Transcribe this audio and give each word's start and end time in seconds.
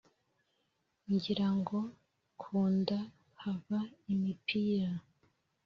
ngira 1.13 1.47
ngo 1.57 1.79
ku 2.41 2.57
nda 2.77 2.99
haba 3.41 3.79
imipira! 4.13 4.89